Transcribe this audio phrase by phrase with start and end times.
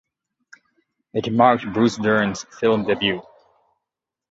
[1.13, 3.21] It marked Bruce Dern's film debut.